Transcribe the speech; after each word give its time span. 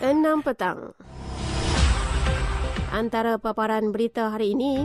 6 0.00 0.44
petang. 0.44 0.92
Antara 2.92 3.40
paparan 3.40 3.92
berita 3.96 4.28
hari 4.28 4.52
ini, 4.52 4.84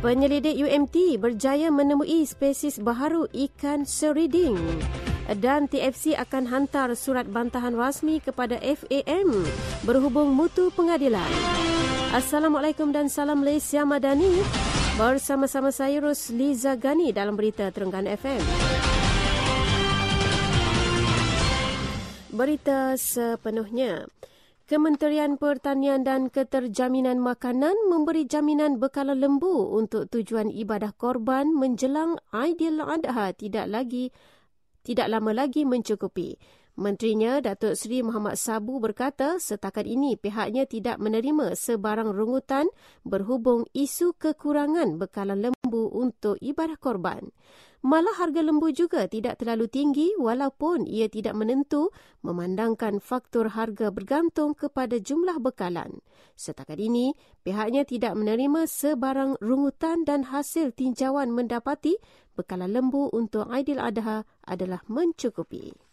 penyelidik 0.00 0.56
UMT 0.56 1.20
berjaya 1.20 1.68
menemui 1.68 2.24
spesies 2.24 2.80
baharu 2.80 3.28
ikan 3.28 3.84
seriding 3.84 4.56
dan 5.38 5.70
TFC 5.70 6.16
akan 6.18 6.48
hantar 6.48 6.96
surat 6.98 7.28
bantahan 7.28 7.76
rasmi 7.76 8.18
kepada 8.24 8.58
FAM 8.58 9.46
berhubung 9.86 10.32
mutu 10.32 10.72
pengadilan. 10.74 11.28
Assalamualaikum 12.10 12.90
dan 12.90 13.06
salam 13.06 13.44
Malaysia 13.44 13.86
Madani. 13.86 14.42
Bersama-sama 14.98 15.70
saya 15.70 16.02
Rosliza 16.02 16.74
Gani 16.74 17.14
dalam 17.14 17.38
berita 17.38 17.70
Terengganu 17.70 18.10
FM. 18.18 18.42
Berita 22.40 22.96
sepenuhnya. 22.96 24.08
Kementerian 24.64 25.36
Pertanian 25.36 26.00
dan 26.00 26.32
Keterjaminan 26.32 27.20
Makanan 27.20 27.76
memberi 27.92 28.24
jaminan 28.24 28.80
bekalan 28.80 29.20
lembu 29.20 29.76
untuk 29.76 30.08
tujuan 30.08 30.48
ibadah 30.48 30.96
korban 30.96 31.52
menjelang 31.52 32.16
Adha 32.32 33.36
tidak 33.36 33.68
lagi 33.68 34.08
tidak 34.80 35.12
lama 35.12 35.36
lagi 35.36 35.68
mencukupi. 35.68 36.40
Menterinya 36.80 37.44
Datuk 37.44 37.76
Seri 37.76 38.00
Muhammad 38.00 38.40
Sabu 38.40 38.80
berkata 38.80 39.36
setakat 39.36 39.84
ini 39.84 40.16
pihaknya 40.16 40.64
tidak 40.64 40.96
menerima 40.96 41.52
sebarang 41.52 42.08
rungutan 42.08 42.72
berhubung 43.04 43.68
isu 43.76 44.16
kekurangan 44.16 44.96
bekalan 44.96 45.44
lembu 45.44 45.92
untuk 45.92 46.40
ibadah 46.40 46.80
korban. 46.80 47.28
Malah 47.84 48.16
harga 48.16 48.40
lembu 48.40 48.72
juga 48.72 49.04
tidak 49.12 49.44
terlalu 49.44 49.68
tinggi 49.68 50.16
walaupun 50.16 50.88
ia 50.88 51.12
tidak 51.12 51.36
menentu 51.36 51.92
memandangkan 52.24 52.96
faktor 53.04 53.52
harga 53.52 53.92
bergantung 53.92 54.56
kepada 54.56 54.96
jumlah 54.96 55.36
bekalan. 55.36 56.00
Setakat 56.32 56.80
ini, 56.80 57.12
pihaknya 57.44 57.84
tidak 57.84 58.16
menerima 58.16 58.64
sebarang 58.64 59.36
rungutan 59.44 60.08
dan 60.08 60.32
hasil 60.32 60.72
tinjauan 60.72 61.28
mendapati 61.28 62.00
bekalan 62.40 62.72
lembu 62.72 63.12
untuk 63.12 63.52
Aidil 63.52 63.84
Adha 63.84 64.24
adalah 64.48 64.80
mencukupi. 64.88 65.89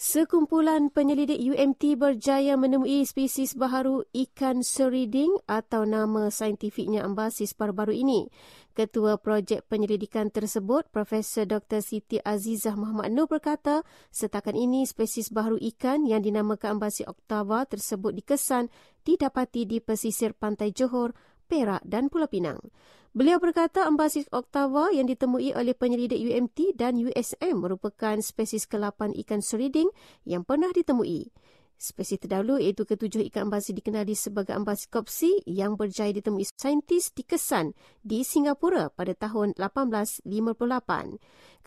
Sekumpulan 0.00 0.88
penyelidik 0.88 1.36
UMT 1.36 2.00
berjaya 2.00 2.56
menemui 2.56 3.04
spesies 3.04 3.52
baharu 3.52 4.08
ikan 4.16 4.64
seriding 4.64 5.28
atau 5.44 5.84
nama 5.84 6.32
saintifiknya 6.32 7.04
ambasis 7.04 7.52
baru-baru 7.52 8.00
ini. 8.00 8.32
Ketua 8.72 9.20
projek 9.20 9.68
penyelidikan 9.68 10.32
tersebut, 10.32 10.88
Profesor 10.88 11.44
Dr. 11.44 11.84
Siti 11.84 12.16
Azizah 12.16 12.80
Muhammad 12.80 13.12
Nur 13.12 13.28
berkata, 13.28 13.84
setakat 14.08 14.56
ini 14.56 14.88
spesies 14.88 15.28
baharu 15.28 15.60
ikan 15.76 16.08
yang 16.08 16.24
dinamakan 16.24 16.80
ambasis 16.80 17.04
oktava 17.04 17.68
tersebut 17.68 18.16
dikesan 18.24 18.72
didapati 19.04 19.68
di 19.68 19.84
pesisir 19.84 20.32
pantai 20.32 20.72
Johor, 20.72 21.12
Perak 21.50 21.82
dan 21.82 22.06
Pulau 22.06 22.30
Pinang. 22.30 22.62
Beliau 23.10 23.42
berkata 23.42 23.90
ambasis 23.90 24.30
oktava 24.30 24.94
yang 24.94 25.10
ditemui 25.10 25.50
oleh 25.58 25.74
penyelidik 25.74 26.22
UMT 26.22 26.78
dan 26.78 26.94
USM 26.94 27.58
merupakan 27.58 28.14
spesies 28.22 28.70
ke-8 28.70 29.18
ikan 29.26 29.42
seriding 29.42 29.90
yang 30.22 30.46
pernah 30.46 30.70
ditemui. 30.70 31.34
Spesies 31.74 32.20
terdahulu 32.20 32.60
iaitu 32.60 32.84
ketujuh 32.86 33.24
ikan 33.32 33.48
ambasis 33.48 33.72
dikenali 33.72 34.12
sebagai 34.12 34.52
ambasis 34.52 34.86
kopsi 34.86 35.42
yang 35.48 35.74
berjaya 35.80 36.12
ditemui 36.12 36.44
saintis 36.54 37.10
di 37.10 37.24
Kesan 37.24 37.72
di 38.04 38.20
Singapura 38.20 38.92
pada 38.92 39.16
tahun 39.16 39.56
1858. 39.58 40.28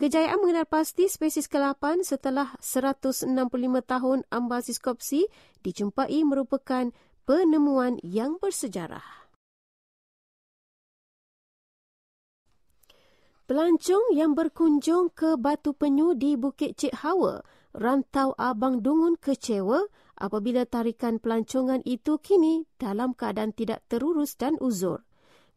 Kejayaan 0.00 0.38
mengenal 0.38 0.70
pasti 0.70 1.10
spesies 1.10 1.50
ke-8 1.50 2.06
setelah 2.06 2.54
165 2.62 3.26
tahun 3.84 4.22
ambasis 4.30 4.78
kopsi 4.78 5.26
dijumpai 5.66 6.22
merupakan 6.24 6.94
penemuan 7.26 7.98
yang 8.06 8.38
bersejarah. 8.38 9.23
Pelancong 13.54 14.18
yang 14.18 14.34
berkunjung 14.34 15.14
ke 15.14 15.38
Batu 15.38 15.78
Penyu 15.78 16.18
di 16.18 16.34
Bukit 16.34 16.74
Cik 16.74 17.06
Hawa, 17.06 17.38
rantau 17.70 18.34
Abang 18.34 18.82
Dungun 18.82 19.14
kecewa 19.14 19.86
apabila 20.18 20.66
tarikan 20.66 21.22
pelancongan 21.22 21.78
itu 21.86 22.18
kini 22.18 22.66
dalam 22.82 23.14
keadaan 23.14 23.54
tidak 23.54 23.86
terurus 23.86 24.34
dan 24.34 24.58
uzur. 24.58 25.06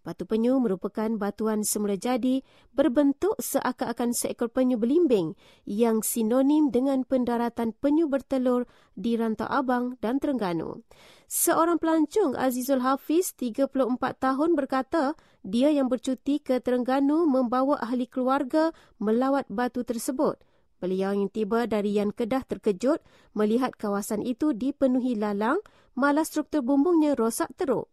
Batu 0.07 0.23
penyu 0.23 0.55
merupakan 0.63 1.11
batuan 1.19 1.67
semula 1.67 1.99
jadi 1.99 2.39
berbentuk 2.71 3.35
seakan-akan 3.43 4.15
seekor 4.15 4.47
penyu 4.47 4.79
belimbing 4.79 5.35
yang 5.67 5.99
sinonim 5.99 6.71
dengan 6.71 7.03
pendaratan 7.03 7.75
penyu 7.75 8.07
bertelur 8.07 8.71
di 8.95 9.19
Rantau 9.19 9.51
Abang 9.51 9.99
dan 9.99 10.23
Terengganu. 10.23 10.79
Seorang 11.27 11.75
pelancong 11.75 12.39
Azizul 12.39 12.87
Hafiz, 12.87 13.35
34 13.35 13.67
tahun 13.99 14.55
berkata 14.55 15.19
dia 15.43 15.75
yang 15.75 15.91
bercuti 15.91 16.39
ke 16.39 16.63
Terengganu 16.63 17.27
membawa 17.27 17.75
ahli 17.83 18.07
keluarga 18.07 18.71
melawat 19.03 19.43
batu 19.51 19.83
tersebut. 19.83 20.39
Beliau 20.79 21.11
yang 21.11 21.27
tiba 21.27 21.67
dari 21.67 21.99
Yan 21.99 22.15
Kedah 22.15 22.47
terkejut 22.47 23.03
melihat 23.35 23.75
kawasan 23.75 24.23
itu 24.23 24.55
dipenuhi 24.55 25.19
lalang, 25.19 25.59
malah 25.99 26.23
struktur 26.23 26.63
bumbungnya 26.63 27.11
rosak 27.11 27.51
teruk. 27.59 27.91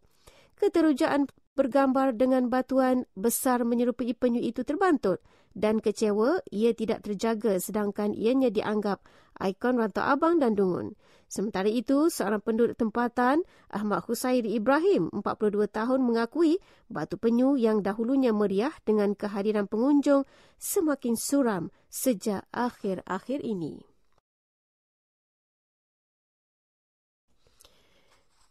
Keterujaan 0.55 1.27
bergambar 1.55 2.11
dengan 2.13 2.51
batuan 2.51 3.07
besar 3.15 3.63
menyerupai 3.63 4.11
penyu 4.13 4.43
itu 4.43 4.61
terbantut 4.67 5.23
dan 5.55 5.79
kecewa 5.79 6.43
ia 6.51 6.75
tidak 6.75 7.07
terjaga 7.07 7.57
sedangkan 7.57 8.11
ianya 8.11 8.51
dianggap 8.51 8.99
ikon 9.39 9.79
rantau 9.79 10.03
abang 10.03 10.39
dan 10.39 10.55
dungun. 10.55 10.95
Sementara 11.25 11.67
itu, 11.67 12.07
seorang 12.13 12.39
penduduk 12.39 12.77
tempatan, 12.77 13.41
Ahmad 13.73 14.05
Husairi 14.05 14.55
Ibrahim, 14.55 15.09
42 15.09 15.67
tahun 15.67 15.99
mengakui 16.05 16.61
batu 16.87 17.17
penyu 17.17 17.57
yang 17.57 17.81
dahulunya 17.81 18.29
meriah 18.29 18.71
dengan 18.85 19.17
kehadiran 19.17 19.65
pengunjung 19.65 20.23
semakin 20.61 21.17
suram 21.17 21.73
sejak 21.89 22.45
akhir-akhir 22.53 23.41
ini. 23.41 23.94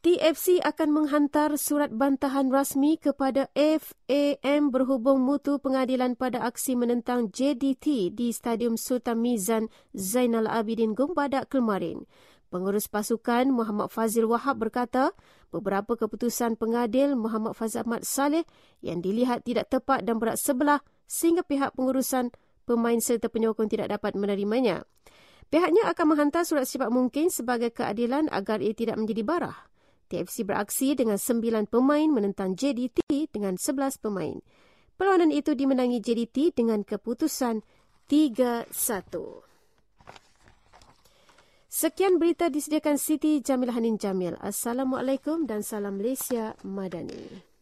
TFC 0.04 0.60
akan 0.60 0.92
menghantar 0.92 1.56
surat 1.56 1.88
bantahan 1.88 2.52
rasmi 2.52 3.00
kepada 3.00 3.48
FAM 3.56 4.68
berhubung 4.68 5.24
mutu 5.24 5.56
pengadilan 5.56 6.12
pada 6.12 6.44
aksi 6.44 6.76
menentang 6.76 7.32
JDT 7.32 8.12
di 8.12 8.28
Stadium 8.28 8.76
Sultan 8.76 9.24
Mizan 9.24 9.72
Zainal 9.96 10.44
Abidin 10.44 10.92
Gumbadak 10.92 11.48
kemarin. 11.48 12.04
Pengurus 12.52 12.84
pasukan 12.84 13.48
Muhammad 13.48 13.88
Fazil 13.88 14.28
Wahab 14.28 14.60
berkata, 14.60 15.16
beberapa 15.48 15.96
keputusan 15.96 16.60
pengadil 16.60 17.16
Muhammad 17.16 17.56
Fazil 17.56 17.88
Ahmad 17.88 18.04
Saleh 18.04 18.44
yang 18.84 19.00
dilihat 19.00 19.48
tidak 19.48 19.72
tepat 19.72 20.04
dan 20.04 20.20
berat 20.20 20.36
sebelah 20.36 20.84
sehingga 21.08 21.48
pihak 21.48 21.80
pengurusan 21.80 22.28
pemain 22.68 23.00
serta 23.00 23.32
penyokong 23.32 23.72
tidak 23.72 23.88
dapat 23.88 24.12
menerimanya. 24.20 24.84
Pihaknya 25.48 25.88
akan 25.88 26.12
menghantar 26.12 26.44
surat 26.44 26.68
sifat 26.68 26.92
mungkin 26.92 27.32
sebagai 27.32 27.72
keadilan 27.72 28.28
agar 28.28 28.60
ia 28.60 28.76
tidak 28.76 29.00
menjadi 29.00 29.24
barah. 29.24 29.72
TFC 30.06 30.44
beraksi 30.44 30.92
dengan 30.92 31.16
sembilan 31.16 31.66
pemain 31.66 32.08
menentang 32.08 32.52
JDT 32.52 33.32
dengan 33.32 33.56
sebelas 33.56 33.96
pemain. 33.96 34.38
Perlawanan 34.94 35.34
itu 35.34 35.56
dimenangi 35.58 35.98
JDT 35.98 36.54
dengan 36.54 36.86
keputusan 36.86 37.64
3-1. 38.06 38.70
Sekian 41.74 42.22
berita 42.22 42.46
disediakan 42.46 42.94
Siti 42.94 43.42
Jamilah 43.42 43.74
Hanin 43.74 43.98
Jamil. 43.98 44.38
Assalamualaikum 44.38 45.50
dan 45.50 45.66
salam 45.66 45.98
Malaysia 45.98 46.54
Madani. 46.62 47.53